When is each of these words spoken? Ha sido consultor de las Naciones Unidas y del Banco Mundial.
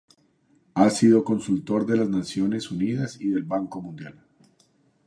Ha 0.73 0.89
sido 0.89 1.23
consultor 1.23 1.85
de 1.85 1.95
las 1.95 2.09
Naciones 2.09 2.71
Unidas 2.71 3.21
y 3.21 3.29
del 3.29 3.43
Banco 3.43 3.83
Mundial. 3.83 4.23